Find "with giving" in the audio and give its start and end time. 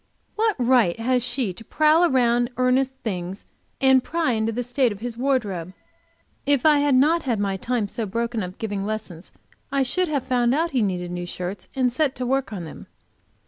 8.53-8.83